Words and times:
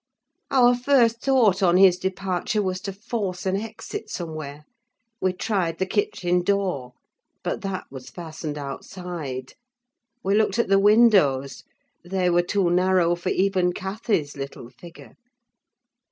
Our 0.49 0.75
first 0.75 1.21
thought, 1.21 1.61
on 1.61 1.77
his 1.77 1.99
departure, 1.99 2.63
was 2.63 2.81
to 2.81 2.91
force 2.91 3.45
an 3.45 3.55
exit 3.55 4.09
somewhere. 4.09 4.65
We 5.21 5.31
tried 5.31 5.77
the 5.77 5.85
kitchen 5.85 6.41
door, 6.43 6.93
but 7.43 7.61
that 7.61 7.85
was 7.91 8.09
fastened 8.09 8.57
outside: 8.57 9.53
we 10.23 10.33
looked 10.33 10.57
at 10.57 10.69
the 10.69 10.79
windows—they 10.79 12.31
were 12.31 12.41
too 12.41 12.71
narrow 12.71 13.13
for 13.13 13.29
even 13.29 13.73
Cathy's 13.73 14.35
little 14.35 14.71
figure. 14.71 15.17